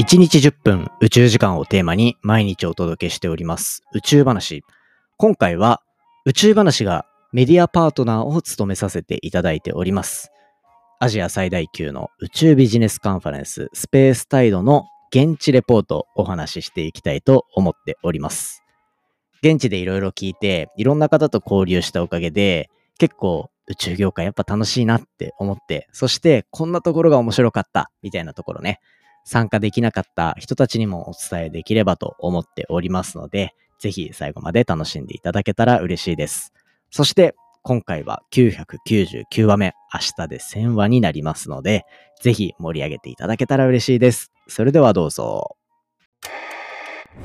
[0.00, 4.64] 1日10分宇宙時間をテーマに毎日お届けしております宇宙話。
[5.18, 5.82] 今回は
[6.24, 10.30] 宇宙話がメディアパートナーを務めさせていただいております。
[11.00, 18.64] アジア最大級の宇宙ビジネスカンファレンススペースタイドの現地レポートをお話ししていきたいと思っております。
[19.42, 28.80] 現地でいろいろ聞いて、いろんな方と交流したおかげで、結構宇宙業界やっぱ楽しいなって思って、そしてこんなところが面白かったみたいなところね、
[29.24, 36.52] 参加できなかった人たちにもお伝えできればと思っておりますので、ぜひ最後まで楽しんでいただけたら嬉しいです。
[36.90, 41.84] そして今回は999話目、明日で1000話になりますので、
[42.22, 44.32] ぜひ盛り上げていただけたら嬉しいです。
[44.48, 45.56] それではどうぞ。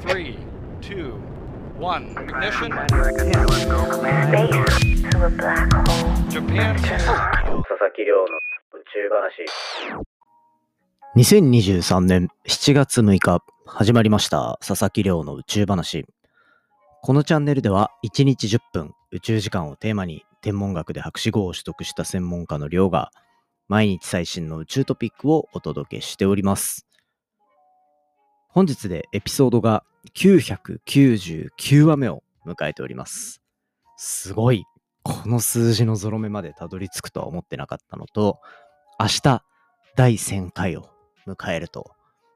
[0.01, 0.37] 3
[0.81, 1.35] 2
[1.79, 2.69] 1 ignition
[6.29, 8.25] Japan 佐々木亮の
[8.73, 10.14] 宇宙話
[11.15, 16.05] 2023年7月6日始まりました佐々木亮の宇宙話
[17.01, 23.11] このチャンネルでは1日10分宇宙時間をテーマに天文学で博士号を取得した専門家の亮が
[23.69, 26.85] 毎日最新の宇宙トピックをお届けしております
[28.49, 33.41] 本日でエピソードが999話目を迎えております。
[33.97, 34.63] すごい。
[35.03, 38.39] この数字のゾロ目までたどり着くとは思ってなかったのと、
[38.99, 39.43] 明日
[39.95, 40.94] 第1000回を
[41.27, 41.91] 迎えると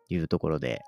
[0.09, 0.81] いうところで、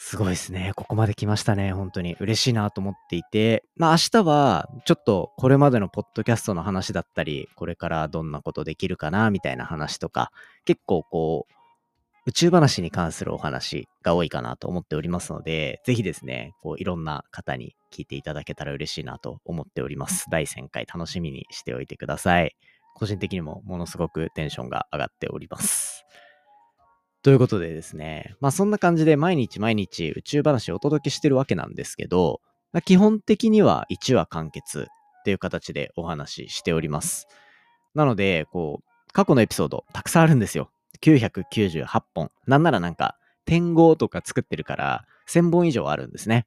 [0.00, 0.72] すごいですね。
[0.76, 1.72] ここまで来ましたね。
[1.72, 10.30] 本当に嬉しいなと思っていて、まあ明日はちょっとこれまでのポッドキャストの話だったり、これからどんなことできるかなみたいな話とか、
[10.64, 11.52] 結構こう、
[12.26, 20.26] 宇宙話に関するお話が多いかなと思っておりますので、ぜひですね、こういろんな方に聞いていただけたら嬉しいなと思っております。
[20.30, 22.54] 第1000回楽しみにしておいてください。
[22.94, 26.04] 個人的にもものすごくテンションが上がっております。
[27.22, 32.40] ということでですね、まあそんな感じで毎日毎日宇宙話をお届けしてるわけなんですけど、
[32.72, 34.88] まあ、基本的には1話完結
[35.20, 37.26] っていう形でお話ししております。
[37.94, 40.70] なので、こう、過去のエピソードたくさんあるんですよ。
[41.00, 42.30] 998本。
[42.46, 46.46] なんならなんか、点号とか作ってるから、1000本以上あるんですね。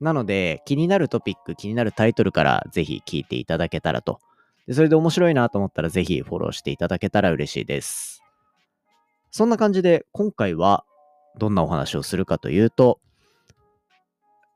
[0.00, 4.18] なので、気になるトピック、気になるタイトルからぜひ聞いていただけたらと。
[4.66, 8.22] でそれで面白いなと思ったらぜひフォローしていただけたら嬉しいです。
[9.30, 10.84] そんな感じで、今回は
[11.38, 13.00] どんなお話をするかというと、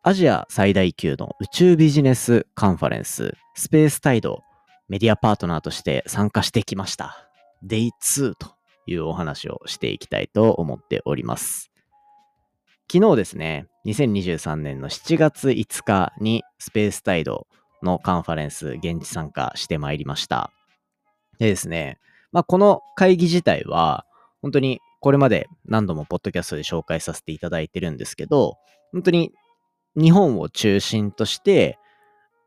[0.02, 4.42] アジア最大級の宇宙ビジネスカンファレンス、スペースタイド
[4.88, 7.28] メディアパートナーとして参加してきました。
[7.66, 8.54] Day2 と
[8.86, 11.70] いうお話をしていきたいと思っております。
[12.92, 17.46] 昨日ですね、2023年の7月5日にスペースタイド
[17.82, 20.50] のカンファレンス現地参加してまいりました。
[21.38, 21.98] でですね、
[22.30, 24.04] まあ、この会議自体は
[24.44, 28.58] 本当にこれまで何度もポッドキャストで紹介させていただいてるんですけど、
[28.92, 29.32] 本当に
[29.96, 31.78] 日本を中心として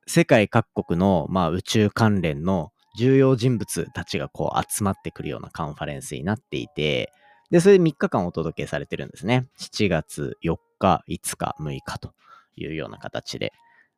[0.06, 2.70] 世界各国のまあ宇宙関連の
[3.00, 7.12] 重要人物たちがこう集まってくるようなカンファレンスになっていて、
[7.50, 9.48] で、それで3日間お届けされてるんですね。
[9.60, 12.14] 7月4日、5日、6日と
[12.58, 13.54] いうような形で。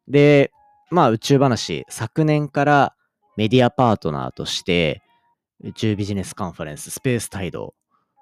[0.07, 0.53] で、
[0.89, 2.95] まあ宇宙話、昨年から
[3.35, 5.01] メディアパートナーとして
[5.65, 7.73] 宇宙ビジネスカンファレンススペースタイド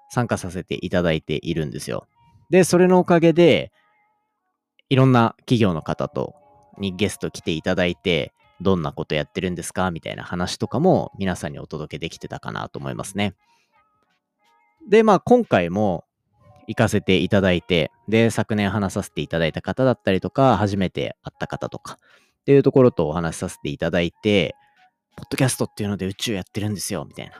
[0.08, 2.06] 参加させていただいているんですよ。
[2.50, 3.72] で、それのおかげで、
[4.88, 6.34] いろんな企業の方と
[6.78, 9.90] にゲスト来ていただいて、どんなことやってるんですか？
[9.90, 13.34] みたいな話とかも皆さんにお届けできてたかなと思いますね。
[14.88, 16.04] で、まあ今回も
[16.66, 21.98] 行かせていただいて、で、昨年話させていただいた方だったりとか、初めて会った方とか
[22.40, 24.56] っていうところとお話しさせていただいて、
[25.16, 27.32] ポッドキャストっていうので宇宙やってるんですよ、みたいな。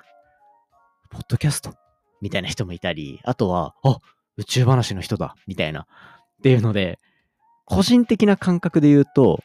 [1.11, 1.75] ポッドキャスト
[2.21, 3.99] みたいな人もいたり、あとは、あ、
[4.37, 5.83] 宇宙話の人だ、みたいな。
[5.83, 5.87] っ
[6.43, 6.99] ていうので、
[7.65, 9.41] 個人的な感覚で言うと、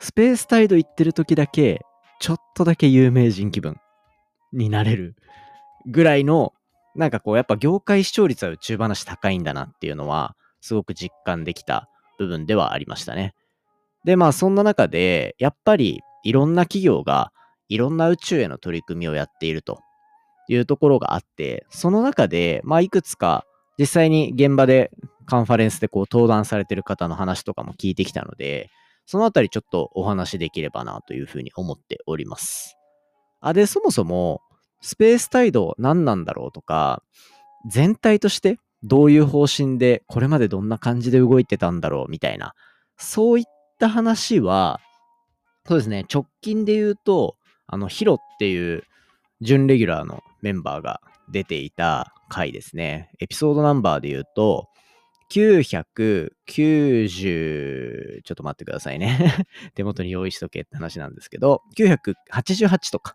[0.00, 1.82] スペースタイド行ってる時だけ、
[2.20, 3.76] ちょっとだけ有名人気分
[4.52, 5.16] になれる
[5.86, 6.54] ぐらいの、
[6.94, 11.88] なんかこう、やっぱ業界視聴率は宇宙話高いんだなっていうのは、すごく実感できた
[12.18, 13.34] 部分ではありましたね。
[14.04, 17.32] で、まあそんな中で、やっぱりいろんな企業が
[17.68, 19.80] いろんな宇宙への取り組みをやっていると
[20.48, 23.44] いうところがあって、その中で、まあいくつか
[23.78, 24.90] 実際に現場で
[25.26, 28.70] カンファレンスでこう登壇されてる方の話とかも聞いてきたので、
[29.06, 32.76] そのあたりちょっとお話できればなというふうに思っております。
[33.40, 34.42] あ、で、そもそも、
[34.80, 37.02] スペースタイド何なんだろうとか、
[37.66, 42.54] 全体としてどういう方針で、これまでどんな感じで動いてたんだろうみたいな、
[42.96, 43.44] そういっ
[43.78, 44.80] た話は、
[45.66, 47.36] そうですね、直近で言うと、
[47.66, 48.84] あの、ヒロっていう
[49.40, 51.00] 準レギュラーのメンバーが
[51.30, 53.10] 出ていた回ですね。
[53.20, 54.68] エピソードナンバーで言うと、
[55.30, 59.46] 990、ちょっと待ってくださいね。
[59.74, 63.14] 手元に用意しとけって話なんですけど、988とか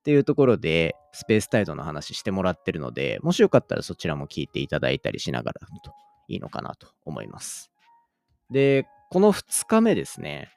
[0.00, 5.92] っていうところでスペースタイドの話してもらってるので、もしよかったらそちらも聞いていただいたりしながらと
[6.26, 7.70] いいのかなと思います。
[8.50, 10.50] で、この2日目ですね、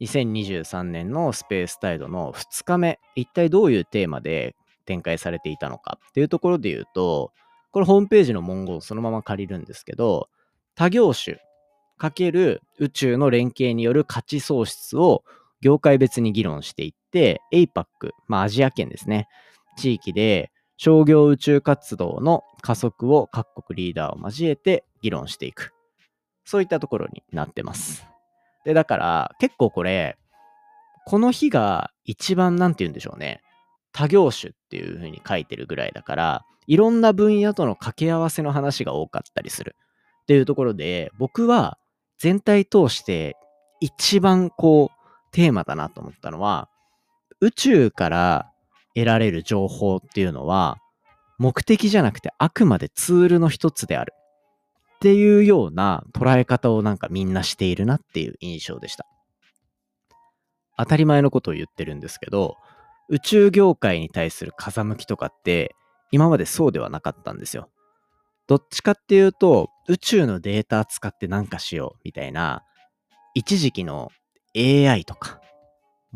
[0.00, 4.56] 2023年のスペースタイドの2日目、一体どういうテーマで
[4.86, 7.32] 展開されていたのかっていうところで言うと、
[7.70, 10.28] これホームページの文言をそのまま借りるんですけど、
[10.74, 11.38] 他業種
[12.00, 15.22] ×宇宙の連携による価値創出を
[15.60, 17.84] 業界別に議論していって、APAC、
[18.26, 19.28] まあアジア圏ですね、
[19.76, 25.74] 地域で商業宇宙活動の加速を各国リーダーを交えて議論していく。
[26.44, 28.06] そういったところになってます。
[28.64, 30.16] で、だから結構これ、
[31.06, 33.42] この日が一番なんて言うんでしょうね。
[33.92, 39.76] 多業種っていう風に書いてるぐらいだから、いろんな分野との掛け合わせの話が多かったりする。
[40.22, 41.78] っていうところで、僕は
[42.18, 43.36] 全体通して
[43.80, 46.68] 一番こうテーマだなと思ったのは、
[47.40, 48.52] 宇宙から
[48.94, 50.78] 得られる情報っていうのは、
[51.38, 54.12] 目的じゃなくてあくまでツールの一つである。
[54.96, 59.06] っていうような捉え方をなんかみんなしているなっていう印象でした。
[60.76, 62.56] 当たり前のことを言ってるんですけど、
[63.10, 65.74] 宇宙業界に対する風向きとかって
[66.12, 67.68] 今までそうではなかったんですよ。
[68.46, 72.64] どっちかっていうと、宇宙のデータ使ってなんかしようみたいな、
[73.34, 74.10] 一時期の
[74.56, 75.40] AI とか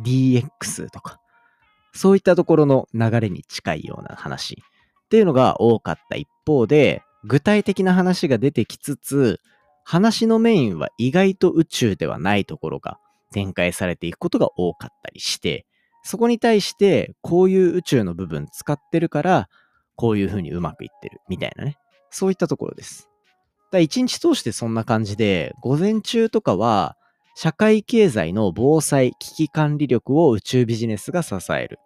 [0.01, 1.21] DX とか、
[1.93, 9.41] そういったところの流れに近いような話っていうのが多かった一方で、具体的な話が出てきつつ、
[9.85, 12.99] 話のメインは意外と宇宙ではないところが
[13.31, 15.67] 展開されていくことが多かったりして、
[16.05, 19.49] そこに対してこういう宇宙の部分使ってるから、
[19.97, 21.79] こういう風にうまくいってるみたいなね。
[22.11, 23.09] そういったところです。
[23.73, 26.97] だ一日通してそんな感じで、午前中とかは、
[27.35, 31.81] 社会経済の防災危機管理力を宇宙ビジネスが支える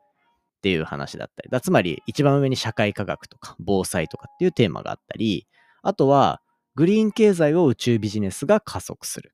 [0.59, 5.47] っていう話だったり、だつまり一番上に社会科学とか防災とかっていうテーマがあったり、
[5.83, 6.43] あとは
[6.75, 9.33] グリーン経済を宇宙ビジネスが加速する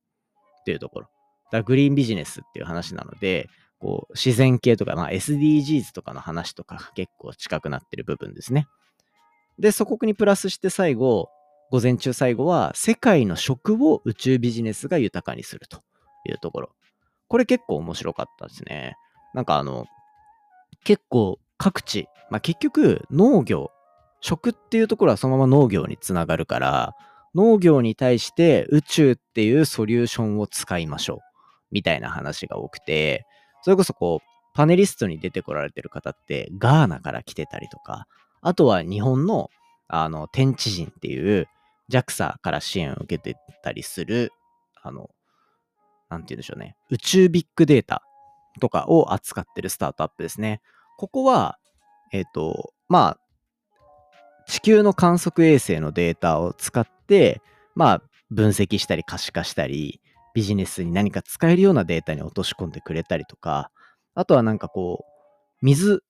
[0.60, 1.08] っていうところ。
[1.50, 3.48] だグリーンビジネスっていう話なので、
[3.84, 8.66] こう自然系とか、まあ、SDGs とかの話とか結構近くなってる部分ですね。
[9.58, 11.28] で、そこにプラスして最後、
[11.70, 15.82] 午前中最後は、世界の食を宇宙ビジネスが豊かにすると
[16.26, 16.70] いうところ。
[17.28, 18.96] これ結構面白かったですね。
[19.34, 19.84] なんかあの、
[20.82, 23.70] 結構各地、まあ、結局農業、
[24.22, 26.94] 食っていうところはそのまま農業につながるから、
[27.34, 31.18] 農業に対して宇宙っていうソリューションを使いましょう。
[31.70, 33.26] みたいな話が多くて、
[33.64, 38.06] それこそこう、パネリストに出てこられてる方って、ガーナから来てたりとか、
[38.42, 39.48] あとは日本の、
[39.88, 41.48] あの、天地人っていう
[41.90, 44.32] JAXA から支援を受けてたりする、
[44.82, 45.08] あの、
[46.10, 46.76] なんて言うんでしょうね。
[46.90, 48.02] 宇宙ビッグデータ
[48.60, 50.60] とかを扱ってるスタートアップですね。
[50.98, 51.58] ここは、
[52.12, 53.18] えっ、ー、と、まあ、
[54.46, 57.40] 地球の観測衛星のデータを使って、
[57.74, 60.02] まあ、分析したり可視化したり、
[60.34, 63.70] ビジネスに何か使えるようなデータに落とし込んでくれたりとか、
[64.14, 66.02] あとはなんかこう、水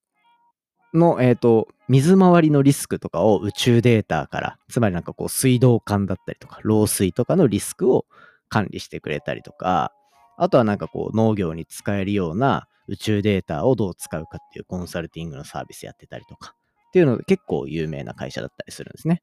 [0.93, 8.05] の、えっ、ー、と、水回りのリスクとかを宇宙データから、つまりなんかこう水道管だったりとか、漏水とかのリスクを
[8.49, 9.91] 管理してくれたりとか、
[10.37, 16.55] あとはなんかこう農業に使えるような宇宙データをどう使うかっていうコンサルティングのサービスやってたりとか、
[16.89, 19.21] っていうので結構有名な会社だったりするんですね。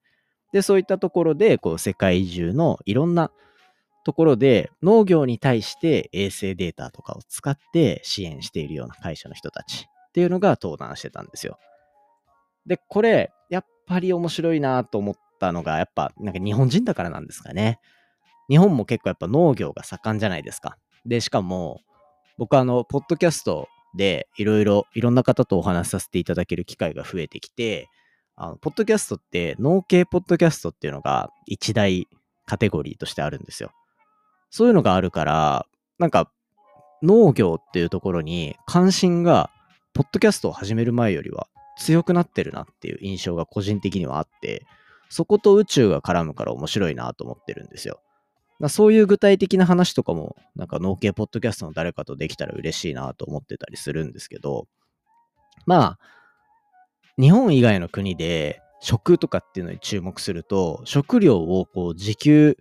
[0.52, 3.30] で、そういったところで、こう世界中のいろんな
[4.04, 11.58] ところで農業に対して衛星データとかを使って支援しているような会社の人たちっていうのが登壇してたんですよ。
[12.66, 17.80] で、これ、やっぱり面白いなと思ったのが、やっぱ、なんか日本人だからなんですかね。
[18.48, 20.76] 日本も結構やっぱ農業が盛んじゃないですか。
[21.06, 21.80] で、しかも、
[22.38, 27.88] 僕あの、ポッドキャストでいろいろ、いろんな方とお話しさせていただける機会が増えてきて、
[28.36, 32.08] あの、ポッドキャストって、農系ポッドキャストっていうのが一大
[32.46, 33.72] カテゴリーとしてあるんですよ。
[34.52, 35.66] そういうのがあるから、
[35.98, 36.30] なんか、
[37.02, 39.50] 農業っていうところに関心が
[39.92, 44.64] ポッドキャストを始める前よりは強くなってるなっていう印象が個人的にはあって、
[45.08, 48.00] そこと宇宙が絡むから面白いなと思ってるんですよ。
[48.68, 54.68] そういう具体的な話とかも、なんか農系ポッドキャストの誰かとできたら嬉しいなと思ってたりするんですけど、
[55.66, 55.98] まあ、
[57.18, 62.58] 日本以外の国で食とかっていうのに注目すると、食料をこう自給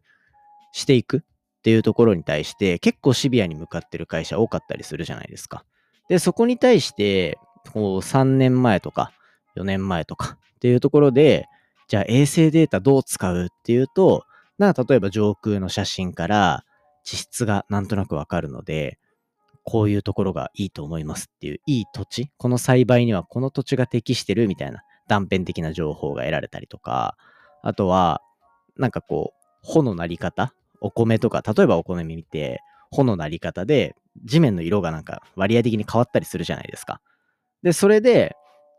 [0.71, 1.24] していく
[1.62, 5.63] っていうところに対して結構シビアに向かってる会社多かったりするじゃないですか。
[6.10, 7.38] で、そこに対して、
[7.72, 9.13] こう3年前とか
[9.56, 11.46] 4年前とかっていうところで、
[11.88, 14.25] じゃあ衛星データどう使うっていうと、
[14.58, 16.63] な例えば上空の写真から
[17.03, 18.98] 地質がなんとなくわかるので、
[19.63, 27.15] こういうところがいいと思いますっていう、いい土地、この栽培にはこの土地が適してるみたいな断片的な情報が得られたりとか、
[27.62, 28.22] あとは、
[28.77, 32.62] なんかこう、穂のなり方、お米とか、例えばお米見て、
[32.92, 33.96] 穂のなり方で、
[34.26, 37.00] 地面の色がなんか割合的に変わったりするじゃないですか。
[37.64, 38.36] で、それで、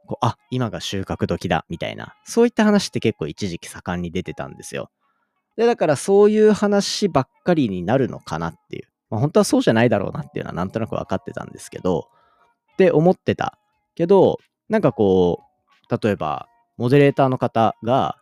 [0.06, 4.90] こうあ、今が収穫時だ、みたいな、そういった話って結構一時期盛んに出てたんですよ。
[5.56, 8.88] で、だからそういう話ばっかりになるのかなっていう。
[9.10, 12.08] まあ、本当はそうじゃないだろうなっていうのはなんとなく分かってたんですけど、
[12.72, 13.58] って思ってた。
[13.94, 15.42] けど、なんかこ
[15.90, 18.16] う、例えば、モデレーターの方が、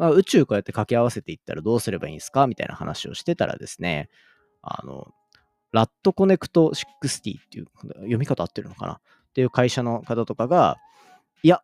[0.00, 2.46] まあ、宇宙こうやって掛け合わせていったらどうすればいいんですか？
[2.46, 4.08] みたいな話をしてたらですね、
[4.62, 5.12] あの、
[5.72, 8.94] ラットコネクト60っていう、読み方合ってるのかな？
[8.94, 9.00] っ
[9.34, 10.78] ていう会社の方とかが、
[11.42, 11.62] いや、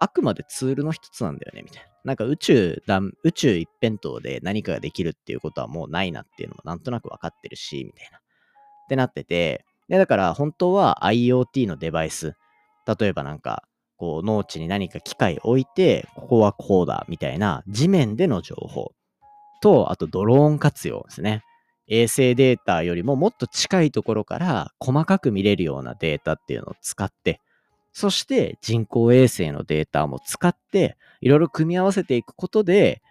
[0.00, 1.88] あくまでツールの一つなんだよね、みたいな。
[2.02, 8.18] なんか宇宙だ、宇宙一辺倒で何かができるっていうことはもうないなっていうのもなんとなく分かってるし、みたいな。
[8.18, 8.20] っ
[8.88, 12.34] てなってて、で、だから本当は IoT のデバイス、
[12.98, 13.62] 例えばなんか、
[13.96, 18.92] こう農地に何か機械置いて、ここはこうだ、みたいな地面での情報
[19.60, 21.42] と、あとドローン活用ですね。
[21.88, 27.40] 衛星データよりももっと近いところから細かく見れるようなデータっていうのを使って、
[27.92, 33.02] そして人工衛星のデータも使って、いろいろ組み合わせていくことで、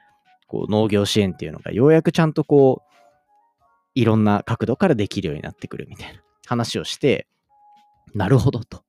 [0.48, 2.96] こう農業支援っていうのがようやくちゃんとこう、
[3.96, 7.28] いろんな角度からできるようになってくるみたいな話をして、
[8.14, 8.84] なるほどと。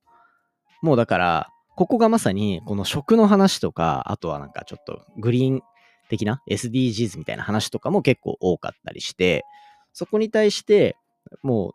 [0.82, 5.62] もうだから、ここがまさにこの食の話とか、あとはなんかちょっとグリーン
[6.08, 9.44] 的な SDGs みたいな話とかも結構多かったりして、
[9.92, 10.96] そこに対して、
[11.42, 11.74] も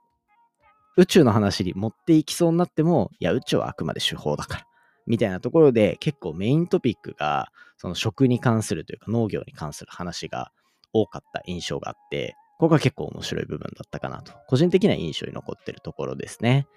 [0.97, 4.65] う、宇宙の話に持っていきそうになっても、いや、宇宙はあくまで手法だから。
[5.07, 10.51] みたいなところで、結構メイントピックが、その食に関するというか農業に関する話が
[10.93, 16.67] 多かった印象があって、ここが結構面白い部分だったかなと、個人的な印象に残ってるところですね。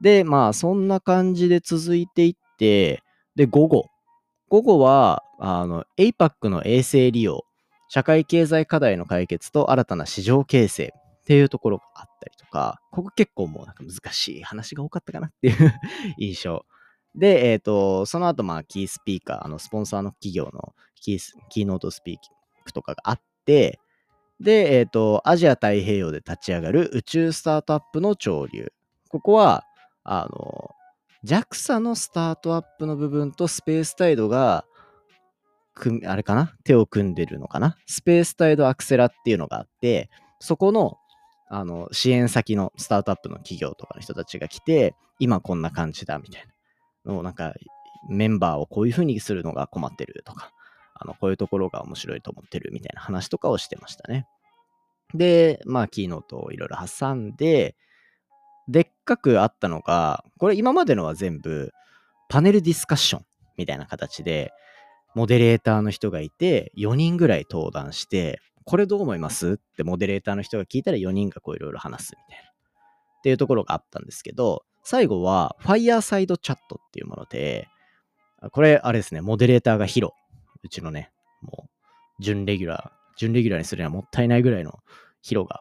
[0.00, 3.02] で、まあ、そんな感じで続いていって、
[3.36, 3.86] で、午後。
[4.48, 7.44] 午後は、あの、APAC の衛星利用
[7.88, 15.72] 社会経済課題の解決と新たな市場形成っていうところがあったりとか、ここ結構もうなんか難しい話が多かったかなっていう
[16.18, 16.64] 印象。
[17.14, 22.16] で、えっ、ー、と、その後、まあ、キースピーカー、あの、スポンサーの企業のキーキーノートスピー
[22.64, 23.80] クとかがあって、
[24.40, 28.72] で、えっ、ー、と、アジア太平洋で立ち上がる宇宙スタートアップの潮流。
[29.08, 29.64] ここは、
[30.04, 30.70] あの、
[31.24, 34.64] JAXA のスタートアップの部分とスペースタイドが
[36.06, 36.54] あれかな？
[36.64, 37.76] 手を組んでるのかな？
[37.86, 40.10] スペースタイドアクセラっていうのがあって、
[40.40, 40.96] そこの
[41.48, 46.44] あの支援先のスタートアップの企業とかの人たちが来て、今こんな感じだみたい
[47.04, 47.54] なのをなんか
[48.08, 50.52] メンバーをこういう風にするのが困ってるとか、
[50.94, 54.26] あのこういうところが面白いと思ってるみたいな話とかをしてましたね。
[55.14, 57.76] で、まあキーノートをいろいろ挟んで、
[58.68, 61.72] でっかくあったのが、これ今までのは全部
[62.28, 63.24] パネルディスカッション
[63.56, 64.52] みたいな形で、
[65.14, 69.52] モデレーターの人がいて、4人ぐらい登壇して、これどう思います？
[69.52, 72.50] ってモデレーターの人が聞いたら4人がこういろいろ話すみたいな。
[72.50, 77.68] っていうところがあったんですけど、最後は、ファイヤーサイドチャットっていうもので、
[78.52, 80.14] これ、あれですね、モデレーターがヒロ。
[80.62, 81.10] うちのね、
[81.42, 81.68] も
[82.20, 84.78] う、準レギュラー、準レギュラーにするにはもったいないぐらいの
[85.20, 85.60] ヒロが、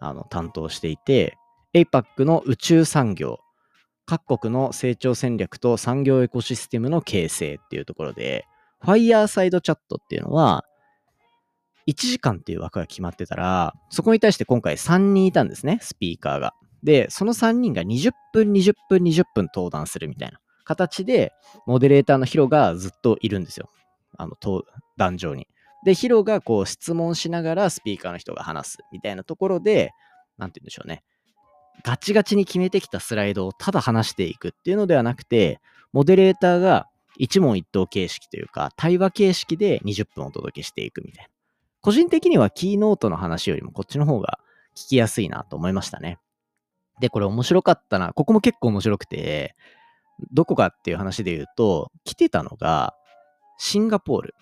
[0.00, 1.36] あの、担当していて、
[1.74, 3.40] APAC の宇宙産業、
[4.06, 8.46] 各国の成長戦略と産業エコシステムの形成っていうところで、
[8.80, 10.64] ファイヤーサイドチャットっていうのは、
[11.86, 16.54] 1時間っていう枠が決まってたら、そこに対して今回3人いたんですね、スピーカーが。
[16.82, 21.32] で、その3人が20分、20分、20分登壇するみたいな形で、
[21.66, 23.70] モデレーターのヒロがずっといるんですよ。
[24.16, 24.64] あの、登
[24.96, 25.48] 壇上に。
[25.84, 29.92] で、ヒロがこう質問しながらスピーカーの人が話すみたいなところで、
[30.38, 31.02] なんて言うんでしょうね。
[31.84, 35.60] ガチガチに決めてきたスライドをただ話していくっていうのではなくて、
[35.92, 41.30] モデレーターが一問一答形式というか、対話形式で20分お届けしていくみたいな。
[41.80, 44.38] 個人的にはキーノートの話よりもこっちの方が
[44.76, 46.18] 聞きやすいなと思いましたね。
[47.00, 48.12] で、これ面白かったな。
[48.12, 49.54] ここも結構面白くて、
[50.32, 52.94] どこかっていう話で言うと、来てたのが、
[53.58, 54.34] シンガポール、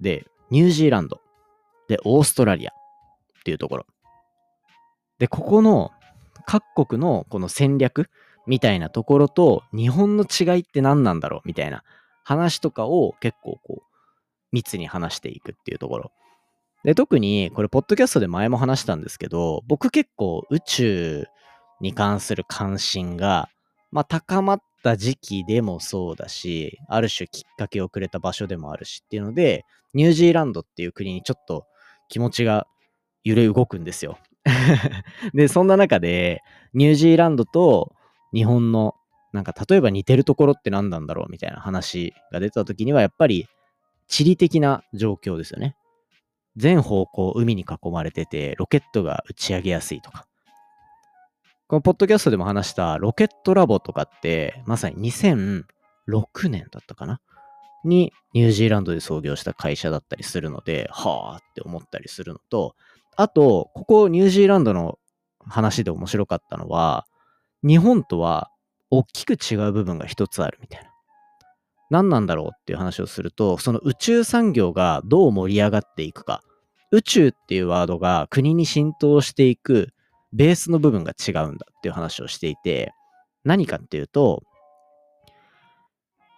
[0.00, 1.20] で、ニュージーランド、
[1.88, 2.74] で、オーストラリアっ
[3.44, 3.86] ていうところ。
[5.18, 5.92] で、ここの
[6.46, 8.10] 各国のこの戦略
[8.46, 11.82] みたいなところと日本の違いって何なんだろうみたいな
[12.24, 13.82] 話とかを結構こう、
[14.52, 16.12] 密に話していくっていうところ。
[16.84, 21.24] で、特に、これ、ポッドキャストで前も話したんですけど、僕結構宇宙
[21.80, 23.48] に関する関心が、
[23.90, 31.64] まあ、高まっった時期でもそうだし、ある種きっかけをくれた場所でもあるしっていうので、ニュージーランドっていう国にちょっと
[32.10, 32.66] 気持ちが
[33.24, 34.18] 揺れ動くんですよ。
[35.34, 36.42] で、そんな中で、
[36.74, 37.94] ニュージーランドと
[38.32, 38.94] 日本の、
[39.32, 43.48] なんか例えば似てるところって何なんだろうみたいな話が出た時には、やっぱり
[44.08, 45.76] 地理的な状況ですよね。
[46.56, 50.26] 全方向海に囲まれてて、ロケットが打ち上げやすいとか。
[51.66, 55.64] このポッドキャストでも話したロケットラボとかって、まさに2006
[56.48, 57.20] 年だったかな？
[57.84, 62.76] にニュージーランドで創業した会社だったりするので、はあって思ったりするのと、
[63.16, 64.98] あと、ここニュージーランドの
[65.46, 67.06] 話で面白かったのは、
[67.62, 68.50] 日本とは
[68.90, 70.90] 大きく違う部分が一つあるみたいな。
[71.90, 76.42] 何なんだろうっていう話をすると、その宇宙産業がどう盛り上がっていくか。
[76.90, 79.88] 宇宙っていうワードが国に浸透していく
[80.32, 82.92] ベースの部分が違うんだっていう話をしていて、
[83.44, 84.42] 何かっていうと、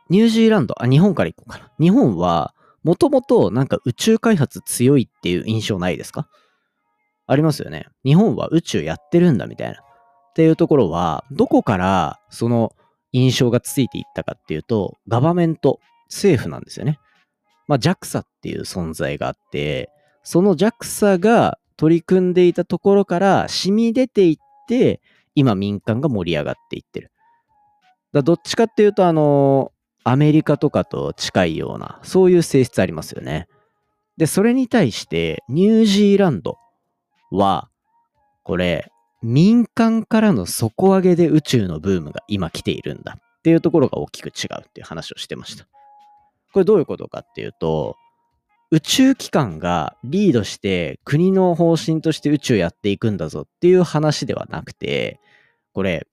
[0.09, 1.71] ニュージーランド、あ、日本から行こうかな。
[1.81, 2.55] 日本は、
[2.85, 6.29] もともとなんか宇宙開発強いっていう印象ないですか？
[7.27, 7.87] ありますよね。
[8.05, 9.81] 日本は宇宙やってるんだみたいな。
[9.81, 12.73] っていうところは、どこからその
[13.13, 16.99] 印象がついていったかっていうと、ガバメント、政府なんですよね。
[17.67, 19.91] まあ、JAXA っていう存在があって、
[20.23, 24.37] その JAXA が取り組んでいたところから染み出ていっ
[24.69, 25.01] て、
[25.35, 27.11] 今民間が盛り上がっていってる。
[28.13, 29.73] だどっちかっていうと、あの、
[30.05, 33.49] アメリカとかと近いような、そういう性質ありますよね。
[34.17, 36.59] で、それに対して、ニュージーランド
[37.31, 37.69] は、
[38.43, 38.91] これ、
[39.23, 45.67] 民間からの底上げで宇宙のブームが今来ているんだっていうところが大きく違うっていう話をしてました。
[46.53, 47.97] これどういうことかっていうと、
[48.71, 55.21] 宇宙機関がリードして国の方針として宇宙やっていくんだぞっていう話ではなくて、
[55.73, 56.07] これ、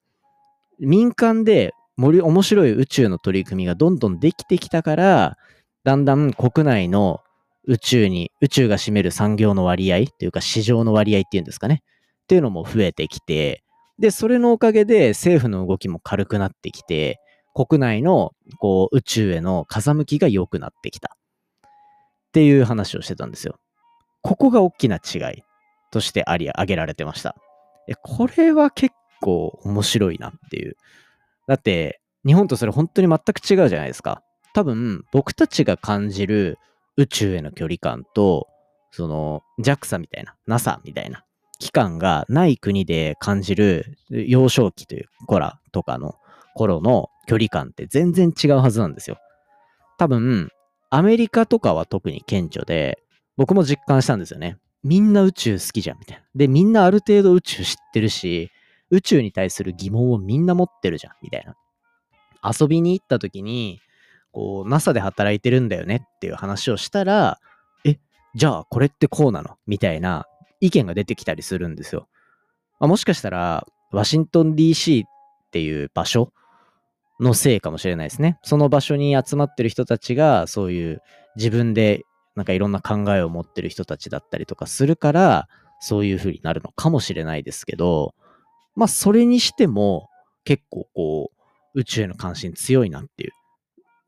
[0.79, 5.37] 民間で面白い宇宙の取り組みがどんどんできてきたから、
[5.83, 7.21] だんだん国内の
[7.67, 11.81] 宇宙に、宇宙が占める産業の割合っていうか市場の割合っていうんですかね。
[12.23, 13.63] っていうのも増えてきて、
[13.99, 17.19] で、それのおかげで政府の動きも軽くなってきて、
[17.53, 21.15] 国内のこう宇宙への風向きが良くなってきた。
[21.65, 23.55] っていう話をしてたんですよ。
[24.21, 25.43] ここが大きな違い
[25.91, 27.35] としてあり、挙げられてました。
[28.01, 30.75] これは結構面白いなっていう。
[31.47, 34.23] だって、日本とそれ本当に全く違うじゃないですか。
[34.55, 36.57] 多分、僕たちが感じる
[36.97, 38.47] 宇宙への距離感と、
[38.91, 41.25] その JAXA みたいな、NASA みたいな
[41.59, 46.15] 機関がない国で感じる幼少期というコラとかの
[46.55, 49.17] 頃の距離感って全然違うはずなんですよ。
[49.97, 50.49] 多分、
[50.89, 52.99] アメリカとかは特に顕著で、
[53.37, 54.57] 僕も実感したんですよね。
[54.83, 56.23] みんな宇宙好きじゃん、みたいな。
[56.35, 58.51] で、みんなある程度宇宙知ってるし、
[58.89, 61.55] 宇宙に対する疑問をみんな持ってるじゃん、みたいな。
[62.43, 63.79] 遊びに行った時に、
[64.33, 67.39] こう、NASA で働いてるんだよねっていう話をしたら、
[67.85, 67.97] え、
[68.35, 70.25] じゃあこれってこうなのみたいな
[70.59, 72.07] 意見が出てきたりするんですよ。
[72.79, 75.09] まあ、もしかしたら、ワシントン DC っ
[75.51, 76.33] ていう場所
[77.19, 78.39] のせいかもしれないですね。
[78.43, 81.01] その場所に集まってる人たちが、そういう
[81.35, 82.03] 自分で
[82.35, 85.47] なんかいろんな考えを持ってる人たちだったりとかするから、
[85.79, 88.15] そういう風になるのかもしれないですけど、
[88.75, 90.09] まあそれにしても
[90.45, 91.31] 結構こ
[91.75, 93.31] う宇宙への関心強いなっていう。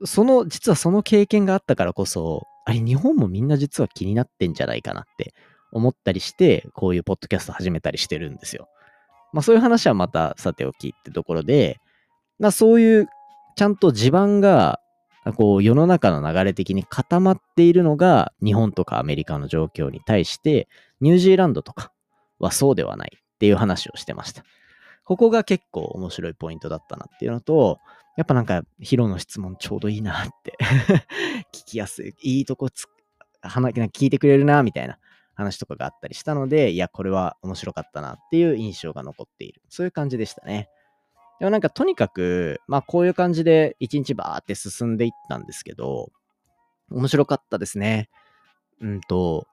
[0.04, 5.34] その、実はその経験があったからこそ、あれ日本もみんな実は気になってんじゃないかなって
[5.72, 8.68] 思ったりして、こういうポッドキャスト始めたりしてるんですよ。
[9.34, 11.80] まあそういう話はまたさておきってところで、
[12.40, 13.08] まあそういう
[13.56, 14.80] ちゃんと地盤が
[15.36, 20.68] こう世の中の流れ的に固まっているのが日本とかアメリカの状況に対して
[21.02, 21.92] ニュージーランドとか
[22.40, 24.44] はそうではないっていう話をしてました。
[25.06, 27.80] ここが結構面白いポイントだったなっていうのと、
[28.18, 30.58] やっぱなんかヒロの質問ちょうどいいなって
[31.54, 32.88] 聞きやすい、いいとこつ、
[33.44, 34.98] 聞いてくれるなみたいな
[35.36, 39.62] 話とかがあったりしたので、いや、これは面白かったなっていう印象が残っている。
[39.70, 40.70] そういう感じでしたね。
[41.40, 46.12] でもなんかとにかく、まあこういう感じで一日バーって進んでいったんですけど、
[46.90, 48.10] 面白かったですね。
[48.80, 49.48] うんと、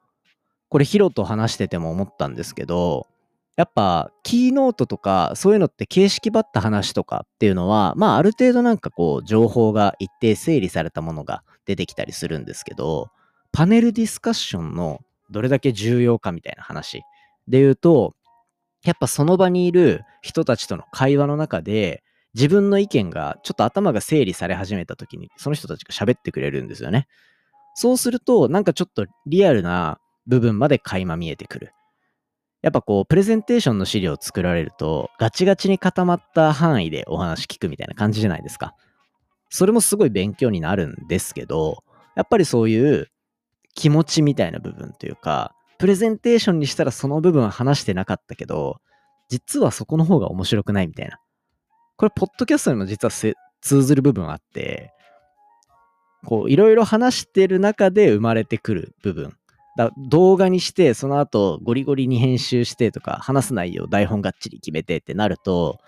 [0.69, 3.09] これヒロと話してても思ったんですけど、
[3.57, 13.11] やっぱキーノートとかそういうのって形式ばった話とかっていうのは、まあある程度なんかこう情報が一定整理されたものが出てきたりするんですけど、
[13.53, 17.03] パネルディスカッションのどれだけ重要かみたいな話
[17.49, 18.15] で言うと、
[18.85, 22.03] やっぱその場にいる人たちとの会話の中で、
[22.35, 27.07] 自分の意見がちょっと頭が整理され始めた時に、その人たちが喋ってくれるんですよね。
[27.75, 31.73] そうすると、なんかちょっとリアルな部分まで垣間見えてくる。
[32.63, 38.75] やっぱこう、プレゼンテーションの資料を作られると、ガチガチに固まった範囲でお話聞くみたいな感じじゃないですか。
[39.51, 41.83] それもすごい勉強になるんですけど、
[42.15, 43.09] やっぱりそういう
[43.75, 48.81] 気持ちみたいな部分というか、プレゼンテーションにしたらその部分は話してなかったけど、
[49.29, 51.19] 実はそこの方が面白くないみたいな。
[51.97, 54.93] これ、ポッドキャストにも実は通ずる部分あって、
[56.25, 59.37] こう、いろいろ話してる中で生まれてくる部分。
[59.77, 65.79] だ動画にして、その後ゴリゴリに編集してとか、話す内容、台本がっちり決めてってなると、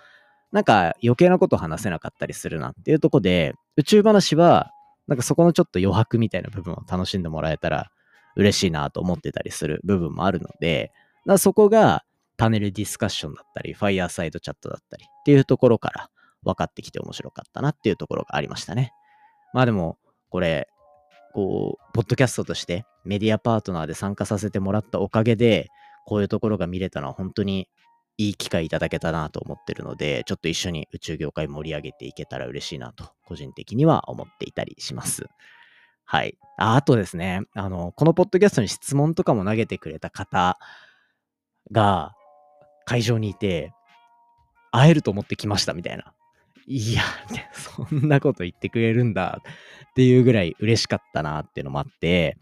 [0.51, 4.71] なんか余計なこと話せなかったりするなっていうとこで、宇宙話は、
[5.07, 7.91] なんかそこのちょっと余白みたいな部分を楽しんでもらえたら
[8.35, 10.91] 嬉しいなと思ってたりする部分もあるので、
[11.27, 12.03] だそこが
[12.37, 16.09] パネルディスカッションだったり、ファイヤーサイドチャットだったりっていうところから
[16.43, 18.93] 分かってきて面白かったなっていうところがありましたね。
[19.53, 19.97] まあでも、
[20.29, 20.67] これ、
[21.33, 25.69] こう、ポッドキャストとしてメディアパートナーで参加させてもらったおかげで、
[26.05, 27.67] こういうところが見れたのは本当に
[28.17, 35.25] いい機会いただけたなと思ってるので、ちょっと一緒に宇宙業界盛り上げていけたら嬉しいなと、個人的には思っていたりします。
[36.05, 36.37] はい。
[36.57, 40.57] ああとですね、あの、このポッドキャストに質問とかも投げてくれた方
[41.71, 42.13] が
[42.85, 43.73] 会場にいて、
[44.71, 46.13] 会えると思ってきましたみたいな。
[46.67, 47.01] いや、
[47.53, 49.41] そんなこと言ってくれるんだ
[49.89, 52.37] っていうぐらい嬉しかったなっていうのもあって、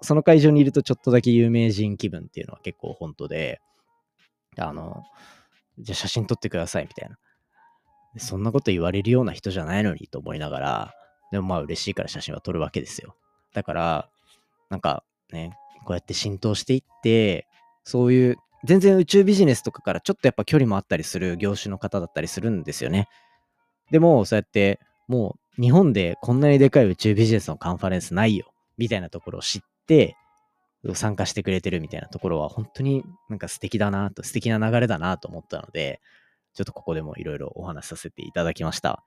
[0.00, 3.60] その会場にいるとちょっとだけ有名人気分っていうのは結構本当で、
[4.58, 5.04] あの、
[5.78, 7.16] じゃあ写真撮ってくださいみたいな。
[8.18, 10.94] そんなこと言われるような人じゃないのにと思いながら、
[11.30, 13.16] でもまあ嬉しいから写真は撮るわけですよ。
[13.54, 14.10] だから、
[14.68, 17.46] なんかね、こうやって浸透していって、
[17.84, 23.08] そういう、全然宇宙ビジネスとかからちょっとやっぱ距離もあったりする業種の方だったりするんですよね。
[23.90, 30.16] でも、そうやって、もう日本でこんなにでかい宇宙ビジネスのカンファレンスないよ、みたいなところを知って、
[30.94, 36.00] 参加してくれてるみたいなところは本当になんか素敵だなと、素敵な流れだなと思ったので、
[36.54, 39.04] ちょっとここでもいろいろお話しさせていただきました。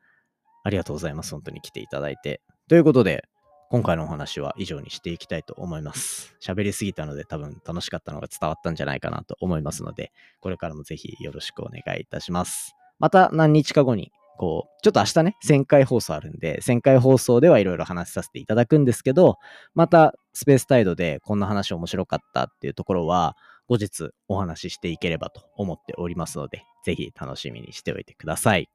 [0.63, 1.31] ありがとうございます。
[1.31, 2.41] 本当に来ていただいて。
[2.67, 3.27] ということで、
[3.69, 6.35] 今回のお話は以上にしていきたいと思います。
[6.39, 12.75] 喋りすぎたので多分楽しかったのが伝わったんじゃないかなと思いますので、これからもぜひよろしくお願いいたします。
[12.99, 19.37] また何日か後にこう、ちょっと明日ね、1000回放送あるんで、1000回放送ではいろいろ話させていただくんですけど、
[19.73, 23.35] またスペースタイドでこんな話面白かったっていうところは、
[23.67, 28.69] 後日お話ししていければと思っておりますので、ぜひ楽しみにしておいてください。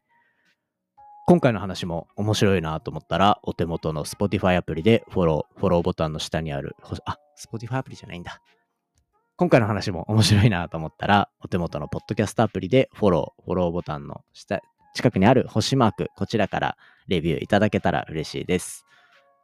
[1.27, 8.41] 今回の話も面白いなと思ったら、お手元の Spotify アプリでフォロー、フォローボタンの下にある、あ、Spotify アプリじゃないんだ。
[9.37, 14.61] 今回の話も面白いなと思ったら、お手元のポッドキャストアプリでフォロー、フォローボタンの下、
[14.95, 16.77] 近くにある星マーク、こちらから
[17.09, 18.85] レビューいただけたら嬉しいです。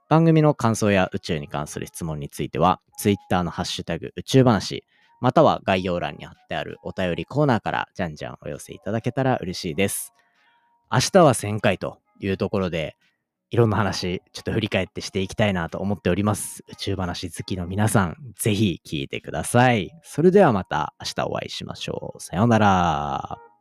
[0.09, 4.85] 番組の感想や宇宙に関する質問については、Twitter のハッシュタグ宇宙話、
[5.21, 10.13] または概要欄に貼ってあるお便りコーナーからじゃんじゃんお寄せいただけたら嬉しいです。
[10.93, 12.97] 明日は1000回というところで、
[13.51, 16.65] いろんな話、ちょっと振り返ってしていきたいなと思っております。
[16.69, 19.91] 宇宙話好きの皆さん、ぜひ聞いてください。
[20.03, 22.21] それではまた明日お会いしましょう。
[22.21, 23.56] さようなら。